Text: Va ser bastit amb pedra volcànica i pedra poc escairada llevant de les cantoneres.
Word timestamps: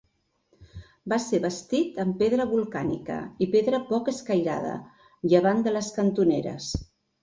Va 1.13 1.19
ser 1.25 1.39
bastit 1.43 1.99
amb 2.05 2.17
pedra 2.23 2.49
volcànica 2.55 3.21
i 3.47 3.51
pedra 3.59 3.83
poc 3.93 4.13
escairada 4.17 4.77
llevant 5.33 5.67
de 5.71 5.79
les 5.81 5.97
cantoneres. 6.03 6.77